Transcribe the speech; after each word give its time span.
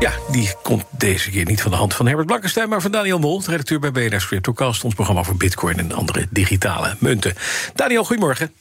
Ja, 0.00 0.12
die 0.30 0.52
komt 0.62 0.84
deze 0.90 1.30
keer 1.30 1.44
niet 1.44 1.62
van 1.62 1.70
de 1.70 1.76
hand 1.76 1.94
van 1.94 2.06
Herbert 2.06 2.26
Blankenstein... 2.26 2.68
maar 2.68 2.80
van 2.80 2.90
Daniel 2.90 3.18
Mol, 3.18 3.42
redacteur 3.46 3.78
bij 3.78 3.92
BNR 3.92 4.26
Cryptocast... 4.26 4.84
ons 4.84 4.94
programma 4.94 5.22
voor 5.22 5.36
bitcoin 5.36 5.78
en 5.78 5.92
andere 5.92 6.26
digitale 6.30 6.96
munten. 6.98 7.34
Daniel, 7.74 8.04
goedemorgen. 8.04 8.52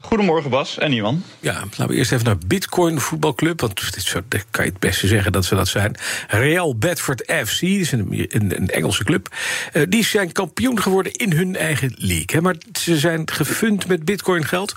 Goedemorgen 0.00 0.50
Bas 0.50 0.78
en 0.78 0.92
Iwan. 0.92 1.22
Ja, 1.40 1.52
laten 1.52 1.88
we 1.88 1.94
eerst 1.94 2.12
even 2.12 2.24
naar 2.24 2.38
Bitcoin 2.46 3.00
Voetbalclub. 3.00 3.60
Want 3.60 3.94
dit 3.94 4.02
zo, 4.02 4.20
kan 4.50 4.64
je 4.64 4.70
het 4.70 4.80
beste 4.80 5.06
zeggen 5.06 5.32
dat 5.32 5.44
ze 5.44 5.54
dat 5.54 5.68
zijn. 5.68 5.96
Real 6.28 6.76
Bedford 6.76 7.20
FC, 7.20 7.60
dat 7.60 7.70
is 7.70 7.92
een, 7.92 8.26
een, 8.28 8.56
een 8.56 8.68
Engelse 8.68 9.04
club. 9.04 9.28
Uh, 9.72 9.82
die 9.88 10.04
zijn 10.04 10.32
kampioen 10.32 10.82
geworden 10.82 11.12
in 11.12 11.32
hun 11.32 11.56
eigen 11.56 11.94
league. 11.96 12.26
Hè? 12.26 12.40
Maar 12.40 12.56
ze 12.72 12.98
zijn 12.98 13.30
gefund 13.30 13.86
met 13.86 14.04
Bitcoin 14.04 14.44
geld. 14.44 14.76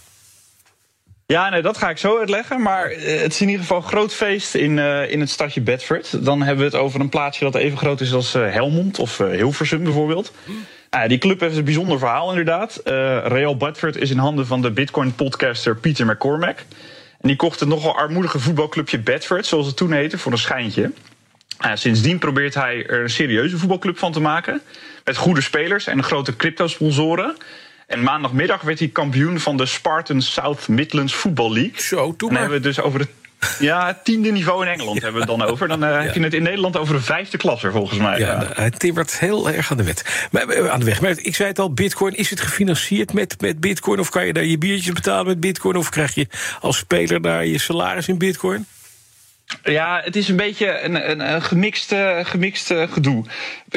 Ja, 1.33 1.49
nee, 1.49 1.61
dat 1.61 1.77
ga 1.77 1.89
ik 1.89 1.97
zo 1.97 2.19
uitleggen. 2.19 2.61
Maar 2.61 2.85
eh, 2.85 3.21
het 3.21 3.33
is 3.33 3.41
in 3.41 3.47
ieder 3.47 3.61
geval 3.61 3.77
een 3.77 3.87
groot 3.87 4.13
feest 4.13 4.55
in, 4.55 4.77
uh, 4.77 5.11
in 5.11 5.19
het 5.19 5.29
stadje 5.29 5.61
Bedford. 5.61 6.25
Dan 6.25 6.41
hebben 6.41 6.65
we 6.65 6.71
het 6.71 6.81
over 6.81 6.99
een 6.99 7.09
plaatsje 7.09 7.43
dat 7.43 7.55
even 7.55 7.77
groot 7.77 8.01
is 8.01 8.13
als 8.13 8.35
uh, 8.35 8.51
Helmond 8.51 8.99
of 8.99 9.17
Hilversum 9.17 9.83
bijvoorbeeld. 9.83 10.33
Uh, 10.95 11.07
die 11.07 11.17
club 11.17 11.39
heeft 11.39 11.57
een 11.57 11.63
bijzonder 11.63 11.99
verhaal 11.99 12.29
inderdaad. 12.29 12.81
Real 13.25 13.57
Bedford 13.57 13.95
is 13.95 14.09
in 14.09 14.17
handen 14.17 14.47
van 14.47 14.61
de 14.61 14.71
Bitcoin-podcaster 14.71 15.75
Peter 15.75 16.05
McCormack. 16.05 16.57
En 17.21 17.27
die 17.27 17.35
kocht 17.35 17.59
het 17.59 17.69
nogal 17.69 17.95
armoedige 17.95 18.39
voetbalclubje 18.39 18.99
Bedford, 18.99 19.45
zoals 19.45 19.65
het 19.65 19.77
toen 19.77 19.91
heette, 19.91 20.17
voor 20.17 20.31
een 20.31 20.37
schijntje. 20.37 20.91
sindsdien 21.73 22.19
probeert 22.19 22.53
hij 22.53 22.85
er 22.87 23.01
een 23.01 23.09
serieuze 23.09 23.57
voetbalclub 23.57 23.97
van 23.97 24.11
te 24.11 24.21
maken. 24.21 24.61
Met 25.03 25.17
goede 25.17 25.41
spelers 25.41 25.87
en 25.87 26.03
grote 26.03 26.35
crypto-sponsoren. 26.35 27.35
En 27.87 28.03
maandagmiddag 28.03 28.61
werd 28.61 28.79
hij 28.79 28.87
kampioen 28.87 29.39
van 29.39 29.57
de 29.57 29.65
Spartan 29.65 30.21
South 30.21 30.67
Midlands 30.67 31.13
Football 31.13 31.53
League. 31.53 31.81
Zo, 31.81 32.15
toen 32.15 32.31
maar. 32.31 32.39
hebben 32.39 32.61
we 32.61 32.67
het 32.67 32.75
dus 32.75 32.85
over 32.85 32.99
het 32.99 33.09
ja, 33.59 33.99
tiende 34.03 34.31
niveau 34.31 34.65
in 34.65 34.71
Engeland 34.71 35.01
hebben 35.03 35.21
we 35.21 35.31
het 35.31 35.39
dan 35.39 35.49
over. 35.49 35.67
Dan 35.67 35.83
uh, 35.83 36.01
heb 36.01 36.13
je 36.13 36.21
het 36.23 36.33
in 36.33 36.43
Nederland 36.43 36.77
over 36.77 36.95
een 36.95 37.01
vijfde 37.01 37.37
klasse, 37.37 37.71
volgens 37.71 37.99
mij. 37.99 38.19
Ja, 38.19 38.41
ja. 38.41 38.49
hij 38.53 38.69
timmert 38.69 39.19
heel 39.19 39.49
erg 39.49 39.71
aan 39.71 39.77
de, 39.77 39.83
wet. 39.83 40.27
Maar, 40.31 40.47
eh, 40.47 40.69
aan 40.69 40.79
de 40.79 40.85
weg. 40.85 41.01
Maar 41.01 41.13
ik 41.17 41.35
zei 41.35 41.49
het 41.49 41.59
al, 41.59 41.73
bitcoin, 41.73 42.15
is 42.15 42.29
het 42.29 42.41
gefinancierd 42.41 43.13
met, 43.13 43.41
met 43.41 43.59
bitcoin? 43.59 43.99
Of 43.99 44.09
kan 44.09 44.25
je 44.25 44.33
daar 44.33 44.45
je 44.45 44.57
biertjes 44.57 44.93
betalen 44.93 45.25
met 45.25 45.39
bitcoin? 45.39 45.75
Of 45.75 45.89
krijg 45.89 46.15
je 46.15 46.27
als 46.59 46.77
speler 46.77 47.21
daar 47.21 47.45
je 47.45 47.57
salaris 47.57 48.07
in 48.07 48.17
bitcoin? 48.17 48.65
Ja, 49.63 50.01
het 50.03 50.15
is 50.15 50.29
een 50.29 50.35
beetje 50.35 50.81
een, 50.81 51.09
een, 51.09 51.33
een 51.33 51.41
gemixt, 51.41 51.95
gemixt 52.23 52.73
gedoe. 52.91 53.25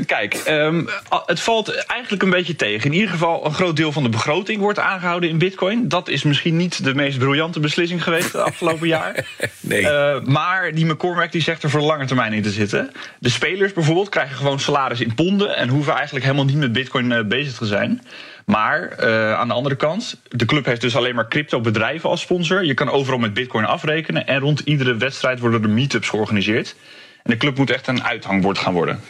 Kijk, 0.07 0.43
um, 0.49 0.89
het 1.27 1.41
valt 1.41 1.85
eigenlijk 1.85 2.23
een 2.23 2.31
beetje 2.31 2.57
tegen. 2.57 2.85
In 2.91 2.93
ieder 2.93 3.11
geval, 3.11 3.47
een 3.47 3.55
groot 3.55 3.77
deel 3.77 3.93
van 3.93 4.03
de 4.03 4.09
begroting 4.09 4.61
wordt 4.61 4.79
aangehouden 4.79 5.29
in 5.29 5.39
Bitcoin. 5.39 5.89
Dat 5.89 6.09
is 6.09 6.23
misschien 6.23 6.57
niet 6.57 6.85
de 6.85 6.95
meest 6.95 7.19
briljante 7.19 7.61
beslissing 7.61 8.03
geweest 8.03 8.33
het 8.33 8.43
afgelopen 8.43 8.89
jaar. 8.89 9.15
Nee. 9.61 9.83
Uh, 9.83 10.21
maar 10.23 10.75
die 10.75 10.87
McCormack 10.87 11.33
die 11.33 11.43
zegt 11.43 11.63
er 11.63 11.71
voor 11.71 11.81
lange 11.81 12.05
termijn 12.05 12.33
in 12.33 12.43
te 12.43 12.51
zitten. 12.51 12.93
De 13.19 13.29
spelers 13.29 13.73
bijvoorbeeld 13.73 14.09
krijgen 14.09 14.37
gewoon 14.37 14.61
salaris 14.61 15.01
in 15.01 15.15
ponden 15.15 15.57
en 15.57 15.69
hoeven 15.69 15.95
eigenlijk 15.95 16.25
helemaal 16.25 16.45
niet 16.47 16.57
met 16.57 16.73
Bitcoin 16.73 17.11
uh, 17.11 17.25
bezig 17.25 17.57
te 17.57 17.67
zijn. 17.67 18.03
Maar 18.47 18.97
uh, 19.01 19.33
aan 19.33 19.49
de 19.49 19.55
andere 19.55 19.77
kant, 19.77 20.21
de 20.29 20.45
club 20.45 20.65
heeft 20.65 20.81
dus 20.81 20.97
alleen 20.97 21.15
maar 21.15 21.29
crypto-bedrijven 21.29 22.11
als 22.11 22.21
sponsor. 22.21 22.65
Je 22.65 22.75
kan 22.75 22.91
overal 22.91 23.19
met 23.19 23.35
Bitcoin 23.35 23.65
afrekenen. 23.65 24.27
En 24.27 24.41
rond 24.41 24.61
iedere 24.61 24.97
wedstrijd 24.97 25.41
worden 25.41 25.63
er 25.63 25.71
meetups 25.71 26.09
georganiseerd. 26.09 26.77
En 27.23 27.31
de 27.31 27.37
club 27.37 27.57
moet 27.59 27.71
echt 27.71 27.87
een 27.87 28.05
uithangbord 28.05 28.59
gaan 28.59 28.73
worden. 28.73 29.01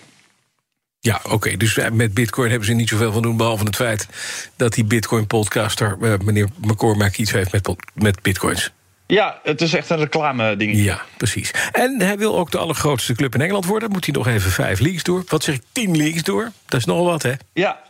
Ja, 1.00 1.20
oké. 1.22 1.34
Okay. 1.34 1.56
Dus 1.56 1.78
met 1.92 2.14
Bitcoin 2.14 2.50
hebben 2.50 2.68
ze 2.68 2.74
niet 2.74 2.88
zoveel 2.88 3.12
van 3.12 3.22
doen. 3.22 3.36
Behalve 3.36 3.64
het 3.64 3.76
feit 3.76 4.08
dat 4.56 4.72
die 4.72 4.84
Bitcoin-podcaster, 4.84 5.96
uh, 6.00 6.14
meneer 6.24 6.48
McCormack, 6.60 7.16
iets 7.16 7.32
heeft 7.32 7.52
met, 7.52 7.74
met 7.94 8.22
Bitcoins. 8.22 8.72
Ja, 9.06 9.40
het 9.42 9.60
is 9.60 9.74
echt 9.74 9.90
een 9.90 9.98
reclame 9.98 10.56
ding. 10.56 10.76
Ja, 10.76 11.02
precies. 11.16 11.50
En 11.72 12.00
hij 12.00 12.18
wil 12.18 12.38
ook 12.38 12.50
de 12.50 12.58
allergrootste 12.58 13.14
club 13.14 13.34
in 13.34 13.40
Engeland 13.40 13.66
worden. 13.66 13.90
Moet 13.90 14.04
hij 14.04 14.14
nog 14.14 14.26
even 14.26 14.50
vijf 14.50 14.78
leagues 14.78 15.02
door. 15.02 15.24
Wat 15.28 15.42
zeg 15.44 15.54
ik, 15.54 15.62
tien 15.72 15.96
leagues 15.96 16.22
door? 16.22 16.52
Dat 16.66 16.80
is 16.80 16.86
nogal 16.86 17.04
wat, 17.04 17.22
hè? 17.22 17.32
Ja, 17.52 17.80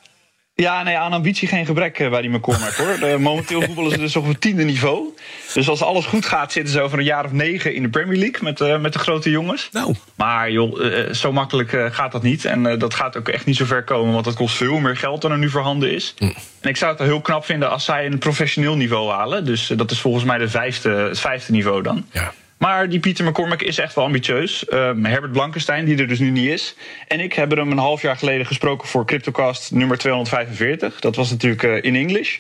ja, 0.63 0.83
nee, 0.83 0.97
aan 0.97 1.13
ambitie 1.13 1.49
geen 1.49 1.67
gebrek 1.67 1.99
eh, 1.99 2.11
bij 2.11 2.21
die 2.21 2.31
McCormack 2.31 2.75
hoor. 2.75 2.99
De, 2.99 3.17
momenteel 3.19 3.63
voetballen 3.67 3.91
ze 3.91 3.99
dus 3.99 4.17
op 4.17 4.27
het 4.27 4.41
tiende 4.41 4.65
niveau. 4.65 5.15
Dus 5.55 5.69
als 5.69 5.83
alles 5.83 6.05
goed 6.05 6.27
gaat, 6.27 6.53
zitten 6.53 6.73
ze 6.73 6.81
over 6.81 6.99
een 6.99 7.05
jaar 7.05 7.25
of 7.25 7.33
negen 7.33 7.75
in 7.75 7.83
de 7.83 7.89
Premier 7.89 8.19
League 8.19 8.43
met, 8.43 8.61
uh, 8.61 8.79
met 8.79 8.93
de 8.93 8.99
grote 8.99 9.31
jongens. 9.31 9.69
Nou. 9.73 9.95
Maar 10.15 10.51
joh, 10.51 10.81
uh, 10.81 11.13
zo 11.13 11.33
makkelijk 11.33 11.77
gaat 11.93 12.13
dat 12.13 12.23
niet. 12.23 12.45
En 12.45 12.79
dat 12.79 12.95
gaat 12.95 13.17
ook 13.17 13.29
echt 13.29 13.47
niet 13.47 13.57
zo 13.57 13.65
ver 13.65 13.85
komen, 13.85 14.13
want 14.13 14.25
dat 14.25 14.35
kost 14.35 14.57
veel 14.57 14.79
meer 14.79 14.97
geld 14.97 15.23
dan 15.23 15.31
er 15.31 15.39
nu 15.39 15.51
voorhanden 15.51 15.93
is. 15.93 16.15
Hm. 16.19 16.25
En 16.61 16.69
ik 16.69 16.77
zou 16.77 16.93
het 16.93 17.01
heel 17.01 17.21
knap 17.21 17.45
vinden 17.45 17.71
als 17.71 17.85
zij 17.85 18.07
een 18.07 18.19
professioneel 18.19 18.77
niveau 18.77 19.11
halen. 19.11 19.45
Dus 19.45 19.67
dat 19.67 19.91
is 19.91 20.01
volgens 20.01 20.25
mij 20.25 20.39
de 20.39 20.49
vijfde, 20.49 20.91
het 20.91 21.21
vijfde 21.21 21.53
niveau 21.53 21.83
dan. 21.83 22.07
Ja. 22.11 22.33
Maar 22.59 22.89
die 22.89 23.01
Pieter 23.01 23.25
McCormack 23.25 23.63
is 23.63 23.79
echt 23.79 23.95
wel 23.95 24.05
ambitieus. 24.05 24.65
Uh, 24.69 24.91
Herbert 25.03 25.33
Blankenstein, 25.33 25.85
die 25.85 25.99
er 25.99 26.09
dus 26.09 26.19
nu 26.19 26.31
niet 26.31 26.49
is. 26.49 26.75
En 27.09 27.21
ik 27.21 27.33
hebben 27.33 27.59
hem 27.59 27.71
een 27.71 27.79
half 27.79 28.03
jaar 28.03 28.17
geleden 28.17 28.47
gesproken 28.47 28.89
voor 28.89 29.07
CryptoCast 29.07 29.71
nummer 29.73 29.99
245. 29.99 31.01
Dat 31.01 31.17
was 31.17 31.31
natuurlijk 31.31 31.63
uh, 31.63 31.83
in 31.83 31.95
English. 31.95 32.39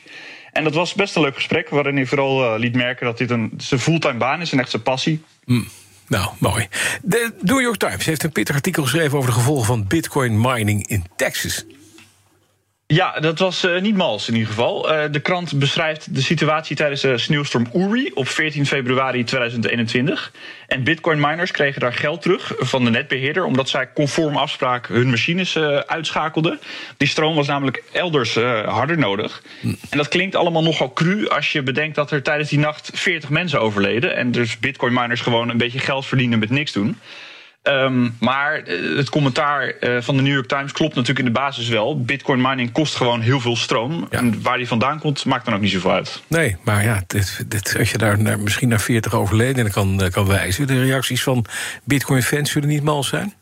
En 0.52 0.64
dat 0.64 0.74
was 0.74 0.94
best 0.94 1.16
een 1.16 1.22
leuk 1.22 1.34
gesprek, 1.34 1.68
waarin 1.68 1.96
hij 1.96 2.06
vooral 2.06 2.54
uh, 2.54 2.58
liet 2.58 2.74
merken 2.74 3.06
dat 3.06 3.18
dit 3.18 3.30
een, 3.30 3.52
zijn 3.56 3.80
fulltime 3.80 4.18
baan 4.18 4.40
is 4.40 4.52
en 4.52 4.58
echt 4.58 4.70
zijn 4.70 4.82
passie. 4.82 5.22
Mm. 5.44 5.68
Nou, 6.08 6.30
mooi. 6.38 6.68
De 7.02 7.32
New 7.40 7.60
York 7.60 7.76
Times 7.76 8.06
heeft 8.06 8.22
een 8.22 8.32
pittig 8.32 8.54
artikel 8.54 8.82
geschreven 8.82 9.18
over 9.18 9.30
de 9.30 9.36
gevolgen 9.36 9.66
van 9.66 9.86
bitcoin 9.86 10.40
mining 10.40 10.86
in 10.86 11.04
Texas. 11.16 11.64
Ja, 12.88 13.20
dat 13.20 13.38
was 13.38 13.64
uh, 13.64 13.80
niet 13.80 13.96
mals 13.96 14.28
in 14.28 14.34
ieder 14.34 14.48
geval. 14.48 14.92
Uh, 14.92 15.04
de 15.10 15.20
krant 15.20 15.58
beschrijft 15.58 16.14
de 16.14 16.20
situatie 16.22 16.76
tijdens 16.76 17.00
de 17.00 17.18
sneeuwstorm 17.18 17.66
Uri 17.74 18.10
op 18.14 18.28
14 18.28 18.66
februari 18.66 19.24
2021. 19.24 20.32
En 20.66 20.84
bitcoin 20.84 21.20
miners 21.20 21.50
kregen 21.50 21.80
daar 21.80 21.92
geld 21.92 22.22
terug 22.22 22.52
van 22.58 22.84
de 22.84 22.90
netbeheerder... 22.90 23.44
omdat 23.44 23.68
zij 23.68 23.92
conform 23.92 24.36
afspraak 24.36 24.88
hun 24.88 25.10
machines 25.10 25.54
uh, 25.54 25.76
uitschakelden. 25.76 26.60
Die 26.96 27.08
stroom 27.08 27.34
was 27.34 27.46
namelijk 27.46 27.82
elders 27.92 28.34
harder 28.64 28.98
nodig. 28.98 29.42
Hm. 29.60 29.74
En 29.90 29.98
dat 29.98 30.08
klinkt 30.08 30.34
allemaal 30.34 30.62
nogal 30.62 30.92
cru 30.92 31.28
als 31.28 31.52
je 31.52 31.62
bedenkt 31.62 31.94
dat 31.94 32.10
er 32.10 32.22
tijdens 32.22 32.48
die 32.48 32.58
nacht 32.58 32.90
40 32.94 33.30
mensen 33.30 33.60
overleden... 33.60 34.16
en 34.16 34.30
dus 34.30 34.58
bitcoin 34.58 34.92
miners 34.92 35.20
gewoon 35.20 35.48
een 35.48 35.58
beetje 35.58 35.78
geld 35.78 36.06
verdienen 36.06 36.38
met 36.38 36.50
niks 36.50 36.72
doen... 36.72 36.98
Um, 37.68 38.16
maar 38.20 38.62
het 38.96 39.10
commentaar 39.10 39.74
uh, 39.80 40.00
van 40.00 40.16
de 40.16 40.22
New 40.22 40.32
York 40.32 40.48
Times 40.48 40.72
klopt 40.72 40.94
natuurlijk 40.94 41.26
in 41.26 41.32
de 41.32 41.40
basis 41.40 41.68
wel. 41.68 42.00
Bitcoin 42.00 42.40
mining 42.40 42.72
kost 42.72 42.94
gewoon 42.94 43.20
heel 43.20 43.40
veel 43.40 43.56
stroom. 43.56 44.06
Ja. 44.10 44.18
En 44.18 44.42
waar 44.42 44.56
die 44.56 44.68
vandaan 44.68 44.98
komt, 44.98 45.24
maakt 45.24 45.44
dan 45.44 45.54
ook 45.54 45.60
niet 45.60 45.70
zoveel 45.70 45.92
uit. 45.92 46.22
Nee, 46.26 46.56
maar 46.64 46.84
ja, 46.84 47.02
dit, 47.06 47.44
dit, 47.48 47.76
als 47.78 47.90
je 47.90 47.98
daar 47.98 48.18
naar, 48.18 48.38
misschien 48.38 48.68
naar 48.68 48.80
40 48.80 49.14
overledenen 49.14 49.72
kan, 49.72 50.02
kan 50.10 50.26
wijzen... 50.26 50.66
de 50.66 50.84
reacties 50.84 51.22
van 51.22 51.44
Bitcoin-fans 51.84 52.50
zullen 52.50 52.68
niet 52.68 52.82
mal 52.82 53.04
zijn? 53.04 53.34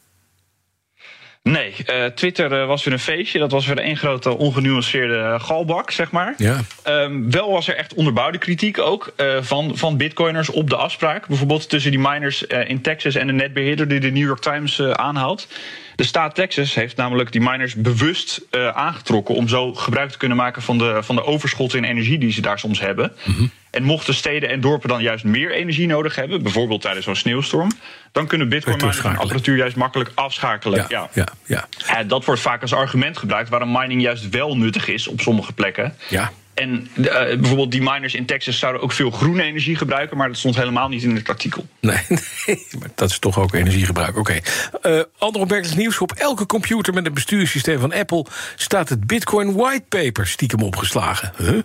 Nee, 1.50 1.74
uh, 1.86 2.04
Twitter 2.04 2.52
uh, 2.52 2.66
was 2.66 2.84
weer 2.84 2.92
een 2.92 3.00
feestje. 3.00 3.38
Dat 3.38 3.50
was 3.50 3.66
weer 3.66 3.78
één 3.78 3.96
grote 3.96 4.38
ongenuanceerde 4.38 5.36
galbak, 5.40 5.90
zeg 5.90 6.10
maar. 6.10 6.34
Ja. 6.36 6.60
Um, 6.86 7.30
wel 7.30 7.50
was 7.50 7.68
er 7.68 7.76
echt 7.76 7.94
onderbouwde 7.94 8.38
kritiek 8.38 8.78
ook 8.78 9.12
uh, 9.16 9.36
van, 9.40 9.76
van 9.76 9.96
bitcoiners 9.96 10.50
op 10.50 10.70
de 10.70 10.76
afspraak. 10.76 11.26
Bijvoorbeeld 11.26 11.68
tussen 11.68 11.90
die 11.90 12.00
miners 12.00 12.42
in 12.42 12.80
Texas 12.80 13.14
en 13.14 13.26
de 13.26 13.32
netbeheerder 13.32 13.88
die 13.88 14.00
de 14.00 14.10
New 14.10 14.26
York 14.26 14.40
Times 14.40 14.82
aanhaalt. 14.82 15.48
De 15.96 16.04
staat 16.04 16.34
Texas 16.34 16.74
heeft 16.74 16.96
namelijk 16.96 17.32
die 17.32 17.40
miners 17.40 17.74
bewust 17.74 18.40
aangetrokken 18.72 19.34
om 19.34 19.48
zo 19.48 19.74
gebruik 19.74 20.10
te 20.10 20.18
kunnen 20.18 20.36
maken 20.36 20.62
van 20.62 20.78
de, 20.78 20.98
van 21.02 21.16
de 21.16 21.24
overschotten 21.24 21.78
in 21.78 21.84
energie 21.84 22.18
die 22.18 22.32
ze 22.32 22.40
daar 22.40 22.58
soms 22.58 22.80
hebben. 22.80 23.12
Mm 23.24 23.34
-hmm. 23.34 23.50
En 23.74 23.82
mochten 23.82 24.14
steden 24.14 24.48
en 24.48 24.60
dorpen 24.60 24.88
dan 24.88 25.02
juist 25.02 25.24
meer 25.24 25.50
energie 25.50 25.86
nodig 25.86 26.14
hebben, 26.14 26.42
bijvoorbeeld 26.42 26.80
tijdens 26.80 27.04
zo'n 27.04 27.16
sneeuwstorm, 27.16 27.70
dan 28.12 28.26
kunnen 28.26 28.48
bitcoin 28.48 28.76
miners 28.76 29.02
hun 29.02 29.16
apparatuur 29.16 29.56
juist 29.56 29.76
makkelijk 29.76 30.10
afschakelen. 30.14 30.86
Ja, 30.88 31.08
ja. 31.14 31.28
ja, 31.46 31.66
ja. 31.86 32.02
Dat 32.02 32.24
wordt 32.24 32.40
vaak 32.40 32.62
als 32.62 32.72
argument 32.72 33.18
gebruikt 33.18 33.48
waarom 33.48 33.72
mining 33.72 34.02
juist 34.02 34.28
wel 34.28 34.56
nuttig 34.56 34.88
is 34.88 35.08
op 35.08 35.20
sommige 35.20 35.52
plekken. 35.52 35.94
Ja. 36.08 36.32
En 36.54 36.88
uh, 36.94 37.04
bijvoorbeeld 37.12 37.70
die 37.70 37.82
miners 37.82 38.14
in 38.14 38.26
Texas 38.26 38.58
zouden 38.58 38.82
ook 38.82 38.92
veel 38.92 39.10
groene 39.10 39.42
energie 39.42 39.76
gebruiken, 39.76 40.16
maar 40.16 40.28
dat 40.28 40.36
stond 40.36 40.56
helemaal 40.56 40.88
niet 40.88 41.02
in 41.02 41.14
het 41.14 41.28
artikel. 41.28 41.66
Nee, 41.80 41.98
nee 42.46 42.66
maar 42.78 42.88
dat 42.94 43.10
is 43.10 43.18
toch 43.18 43.38
ook 43.38 43.54
energiegebruik. 43.54 44.16
Oké. 44.16 44.40
Okay. 44.80 44.96
Uh, 44.96 45.02
ander 45.18 45.40
opmerkelijk 45.40 45.78
nieuws. 45.78 45.98
Op 45.98 46.12
elke 46.12 46.46
computer 46.46 46.94
met 46.94 47.06
een 47.06 47.14
bestuurssysteem 47.14 47.80
van 47.80 47.92
Apple 47.92 48.26
staat 48.56 48.88
het 48.88 49.06
Bitcoin 49.06 49.54
whitepaper 49.54 50.26
stiekem 50.26 50.62
opgeslagen. 50.62 51.32
Huh? 51.36 51.58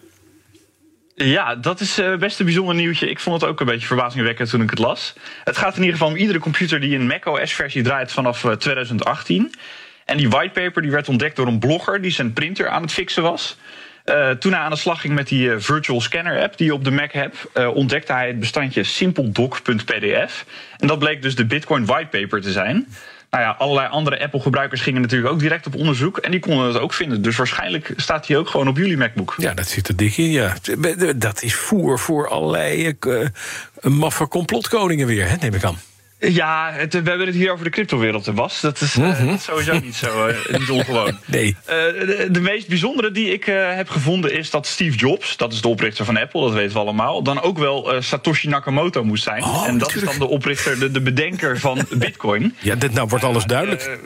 Ja, 1.23 1.55
dat 1.55 1.79
is 1.79 1.99
uh, 1.99 2.15
best 2.15 2.39
een 2.39 2.45
bijzonder 2.45 2.75
nieuwtje. 2.75 3.09
Ik 3.09 3.19
vond 3.19 3.41
het 3.41 3.49
ook 3.49 3.59
een 3.59 3.65
beetje 3.65 3.87
verbazingwekkend 3.87 4.49
toen 4.49 4.61
ik 4.61 4.69
het 4.69 4.79
las. 4.79 5.13
Het 5.43 5.57
gaat 5.57 5.75
in 5.75 5.79
ieder 5.79 5.97
geval 5.97 6.11
om 6.11 6.15
iedere 6.15 6.39
computer 6.39 6.79
die 6.79 6.95
een 6.95 7.07
macOS-versie 7.07 7.83
draait 7.83 8.11
vanaf 8.11 8.45
2018. 8.57 9.53
En 10.05 10.17
die 10.17 10.29
whitepaper 10.29 10.81
die 10.81 10.91
werd 10.91 11.09
ontdekt 11.09 11.35
door 11.35 11.47
een 11.47 11.59
blogger 11.59 12.01
die 12.01 12.11
zijn 12.11 12.33
printer 12.33 12.69
aan 12.69 12.81
het 12.81 12.91
fixen 12.91 13.23
was. 13.23 13.57
Uh, 14.05 14.29
toen 14.29 14.51
hij 14.51 14.61
aan 14.61 14.69
de 14.69 14.75
slag 14.75 15.01
ging 15.01 15.13
met 15.13 15.27
die 15.27 15.57
Virtual 15.57 16.01
Scanner 16.01 16.41
app 16.41 16.57
die 16.57 16.65
je 16.65 16.73
op 16.73 16.83
de 16.83 16.91
Mac 16.91 17.11
hebt, 17.11 17.47
ontdekte 17.73 18.13
hij 18.13 18.27
het 18.27 18.39
bestandje 18.39 18.83
simpledoc.pdf. 18.83 20.45
En 20.77 20.87
dat 20.87 20.99
bleek 20.99 21.21
dus 21.21 21.35
de 21.35 21.45
Bitcoin 21.45 21.85
whitepaper 21.85 22.41
te 22.41 22.51
zijn. 22.51 22.87
Nou 23.29 23.43
ja, 23.43 23.55
allerlei 23.57 23.87
andere 23.87 24.19
Apple-gebruikers 24.23 24.81
gingen 24.81 25.01
natuurlijk 25.01 25.33
ook 25.33 25.39
direct 25.39 25.67
op 25.67 25.75
onderzoek. 25.75 26.17
En 26.17 26.31
die 26.31 26.39
konden 26.39 26.67
het 26.67 26.79
ook 26.79 26.93
vinden. 26.93 27.21
Dus 27.21 27.37
waarschijnlijk 27.37 27.93
staat 27.95 28.27
hij 28.27 28.37
ook 28.37 28.49
gewoon 28.49 28.67
op 28.67 28.77
jullie 28.77 28.97
MacBook. 28.97 29.33
Ja, 29.37 29.53
dat 29.53 29.67
zit 29.67 29.87
er 29.87 29.95
dik 29.95 30.17
in, 30.17 30.31
ja. 30.31 30.55
Dat 31.15 31.41
is 31.41 31.55
voer 31.55 31.99
voor 31.99 32.29
allerlei 32.29 32.93
uh, 33.07 33.27
maffe 33.81 34.27
complotkoningen 34.27 35.07
weer, 35.07 35.29
hè, 35.29 35.35
neem 35.35 35.53
ik 35.53 35.63
aan. 35.63 35.77
Ja, 36.19 36.71
het, 36.71 36.93
we 36.93 37.09
hebben 37.09 37.27
het 37.27 37.35
hier 37.35 37.51
over 37.51 37.63
de 37.63 37.71
cryptowereld, 37.71 38.25
was. 38.25 38.61
Dat 38.61 38.81
is 38.81 38.95
uh, 38.95 39.37
sowieso 39.37 39.79
niet 39.79 39.95
zo 39.95 40.27
uh, 40.27 40.35
niet 40.59 40.69
ongewoon. 40.69 41.17
Nee. 41.25 41.47
Uh, 41.47 41.67
de, 41.67 42.27
de, 42.31 42.39
meest 42.39 42.67
bijzondere 42.67 43.11
die 43.11 43.33
ik 43.33 43.45
heb 43.45 43.89
gevonden 43.89 44.33
is 44.33 44.49
dat 44.49 44.67
Steve 44.67 44.97
Jobs, 44.97 45.37
dat 45.37 45.53
is 45.53 45.61
de 45.61 45.67
oprichter 45.67 46.05
van 46.05 46.17
Apple, 46.17 46.41
dat 46.41 46.53
weten 46.53 46.73
we 46.73 46.79
allemaal, 46.79 47.23
dan 47.23 47.41
ook 47.41 47.57
wel 47.57 48.01
Satoshi 48.01 48.47
Nakamoto 48.47 49.03
moest 49.03 49.23
zijn. 49.23 49.43
Oh, 49.43 49.67
en 49.67 49.77
dat 49.77 49.87
natuurlijk. 49.87 50.11
is 50.11 50.17
dan 50.17 50.27
de 50.27 50.33
oprichter, 50.33 50.79
de, 50.79 50.91
de 50.91 51.01
bedenker 51.01 51.59
van 51.59 51.85
Bitcoin. 51.97 52.55
Ja, 52.59 52.75
dit, 52.75 52.93
nou 52.93 53.07
wordt 53.07 53.25
alles 53.25 53.45
duidelijk. 53.45 53.99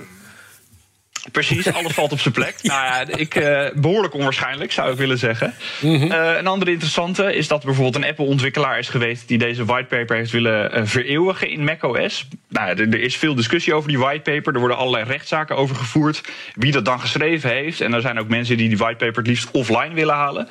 Precies, 1.32 1.74
alles 1.74 1.94
valt 1.94 2.12
op 2.12 2.20
zijn 2.20 2.34
plek. 2.34 2.56
Nou 2.62 2.86
ja, 2.86 3.18
ik, 3.18 3.36
uh, 3.36 3.66
behoorlijk 3.76 4.14
onwaarschijnlijk, 4.14 4.72
zou 4.72 4.92
ik 4.92 4.98
willen 4.98 5.18
zeggen. 5.18 5.54
Mm 5.80 5.96
-hmm. 5.96 6.12
uh, 6.12 6.38
een 6.38 6.48
andere 6.48 6.72
interessante 6.72 7.36
is 7.36 7.48
dat 7.48 7.64
bijvoorbeeld 7.64 7.96
een 7.96 8.10
Apple-ontwikkelaar 8.10 8.80
is 8.80 8.90
geweest... 8.90 9.28
die 9.28 9.38
deze 9.38 9.66
whitepaper 9.66 10.16
heeft 10.16 10.32
willen 10.32 10.78
uh, 10.78 10.86
vereeuwigen 10.86 11.50
in 11.50 11.64
macOS. 11.64 12.28
Nou, 12.50 12.70
er, 12.70 12.80
er, 12.80 13.00
is 13.00 13.18
veel 13.18 13.36
discussie 13.36 13.74
over 13.74 13.90
die 13.90 14.00
whitepaper. 14.00 14.54
Er 14.54 14.60
worden 14.60 14.78
allerlei 14.78 15.04
rechtszaken 15.04 15.56
over 15.56 15.76
gevoerd. 15.76 16.22
Wie 16.56 16.72
dat 16.72 16.86
dan 16.86 17.00
geschreven 17.00 17.50
heeft. 17.50 17.82
En 17.82 17.94
er 17.94 18.02
zijn 18.02 18.20
ook 18.20 18.28
mensen 18.28 18.58
die 18.58 18.68
die 18.68 18.78
whitepaper 18.78 19.18
het 19.18 19.28
liefst 19.28 19.52
offline 19.52 19.94
willen 19.94 20.16
halen. 20.16 20.48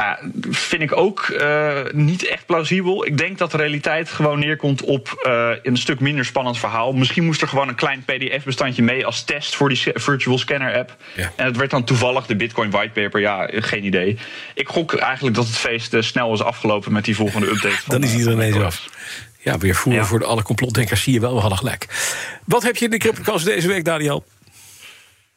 Nou, 0.00 0.30
vind 0.50 0.82
ik 0.82 0.96
ook 0.96 1.28
uh, 1.28 1.78
niet 1.92 2.26
echt 2.26 2.46
plausibel. 2.46 3.06
Ik 3.06 3.18
denk 3.18 3.38
dat 3.38 3.50
de 3.50 3.56
realiteit 3.56 4.10
gewoon 4.10 4.38
neerkomt 4.38 4.82
op 4.82 5.22
uh, 5.26 5.50
een 5.62 5.76
stuk 5.76 6.00
minder 6.00 6.24
spannend 6.24 6.58
verhaal. 6.58 6.92
Misschien 6.92 7.24
moest 7.24 7.42
er 7.42 7.48
gewoon 7.48 7.68
een 7.68 7.74
klein 7.74 8.04
PDF-bestandje 8.04 8.82
mee 8.82 9.06
als 9.06 9.24
test 9.24 9.56
voor 9.56 9.68
die 9.68 9.82
Virtual 9.94 10.38
Scanner 10.38 10.76
app. 10.76 10.96
Ja. 11.14 11.32
En 11.36 11.46
het 11.46 11.56
werd 11.56 11.70
dan 11.70 11.84
toevallig 11.84 12.26
de 12.26 12.36
Bitcoin 12.36 12.70
whitepaper. 12.70 13.20
Ja, 13.20 13.48
geen 13.52 13.84
idee. 13.84 14.18
Ik 14.54 14.68
gok 14.68 14.94
eigenlijk 14.94 15.36
dat 15.36 15.46
het 15.46 15.56
feest 15.56 15.94
uh, 15.94 16.02
snel 16.02 16.32
is 16.32 16.42
afgelopen 16.42 16.92
met 16.92 17.04
die 17.04 17.16
volgende 17.16 17.46
update. 17.46 17.80
dan 17.86 18.02
is 18.02 18.12
iedereen 18.12 18.36
ineens 18.36 18.64
af. 18.64 18.88
Ja, 19.38 19.58
weer 19.58 19.74
voeren 19.74 20.02
ja. 20.02 20.08
voor 20.08 20.18
de 20.18 20.24
alle 20.24 20.42
complotdenkers. 20.42 21.02
Zie 21.02 21.12
je 21.12 21.20
wel, 21.20 21.34
we 21.34 21.40
hadden 21.40 21.58
gelijk. 21.58 21.86
Wat 22.44 22.62
heb 22.62 22.76
je 22.76 22.84
in 22.84 22.90
de 22.90 22.98
CryptoCast 22.98 23.44
deze 23.44 23.68
week, 23.68 23.84
Daniel? 23.84 24.24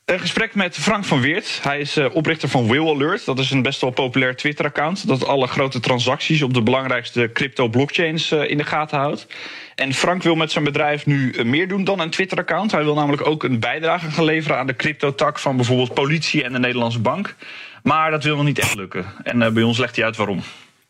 Een 0.09 0.19
gesprek 0.19 0.55
met 0.55 0.77
Frank 0.77 1.05
van 1.05 1.21
Weert. 1.21 1.59
Hij 1.61 1.79
is 1.79 1.97
uh, 1.97 2.15
oprichter 2.15 2.49
van 2.49 2.67
Will 2.67 2.87
Alert. 2.87 3.25
Dat 3.25 3.39
is 3.39 3.51
een 3.51 3.61
best 3.61 3.81
wel 3.81 3.89
populair 3.89 4.35
Twitter-account. 4.35 5.07
Dat 5.07 5.25
alle 5.25 5.47
grote 5.47 5.79
transacties 5.79 6.41
op 6.41 6.53
de 6.53 6.61
belangrijkste 6.61 7.29
crypto-blockchains 7.33 8.31
uh, 8.31 8.49
in 8.49 8.57
de 8.57 8.63
gaten 8.63 8.97
houdt. 8.97 9.27
En 9.75 9.93
Frank 9.93 10.23
wil 10.23 10.35
met 10.35 10.51
zijn 10.51 10.63
bedrijf 10.63 11.05
nu 11.05 11.31
uh, 11.31 11.45
meer 11.45 11.67
doen 11.67 11.83
dan 11.83 11.99
een 11.99 12.09
Twitter-account. 12.09 12.71
Hij 12.71 12.83
wil 12.83 12.93
namelijk 12.93 13.27
ook 13.27 13.43
een 13.43 13.59
bijdrage 13.59 14.11
gaan 14.11 14.23
leveren 14.23 14.57
aan 14.57 14.67
de 14.67 14.75
crypto-tak 14.75 15.39
van 15.39 15.55
bijvoorbeeld 15.55 15.93
politie 15.93 16.43
en 16.43 16.51
de 16.51 16.59
Nederlandse 16.59 16.99
bank. 16.99 17.35
Maar 17.83 18.11
dat 18.11 18.23
wil 18.23 18.35
nog 18.35 18.45
niet 18.45 18.59
echt 18.59 18.75
lukken. 18.75 19.05
En 19.23 19.53
bij 19.53 19.63
ons 19.63 19.77
legt 19.77 19.95
hij 19.95 20.05
uit 20.05 20.17
waarom. 20.17 20.41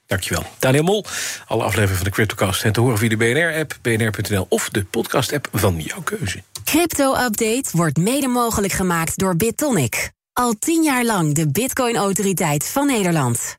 Dankjewel. 0.09 0.43
Daniel 0.59 0.83
Mol, 0.83 1.05
alle 1.47 1.63
afleveringen 1.63 1.95
van 1.95 2.05
de 2.05 2.11
CryptoCast 2.11 2.61
zijn 2.61 2.73
te 2.73 2.81
horen 2.81 2.97
via 2.97 3.09
de 3.09 3.17
BNR-app, 3.17 3.77
bnr.nl 3.81 4.45
of 4.49 4.69
de 4.69 4.85
podcast-app 4.85 5.47
van 5.51 5.79
jouw 5.79 6.01
keuze. 6.01 6.43
Crypto-update 6.63 7.69
wordt 7.71 7.97
mede 7.97 8.27
mogelijk 8.27 8.73
gemaakt 8.73 9.17
door 9.17 9.35
BitTonic. 9.35 10.11
Al 10.33 10.53
tien 10.59 10.83
jaar 10.83 11.05
lang 11.05 11.33
de 11.33 11.51
Bitcoin-autoriteit 11.51 12.65
van 12.65 12.87
Nederland. 12.87 13.58